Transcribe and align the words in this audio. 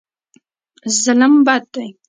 ظلم 1.01 1.33
بد 1.47 1.63
دی. 1.73 1.87